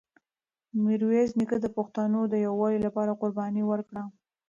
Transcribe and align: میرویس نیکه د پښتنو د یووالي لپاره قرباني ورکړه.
میرویس 0.83 1.29
نیکه 1.37 1.57
د 1.61 1.67
پښتنو 1.77 2.19
د 2.27 2.33
یووالي 2.45 2.79
لپاره 2.87 3.17
قرباني 3.21 3.63
ورکړه. 3.65 4.03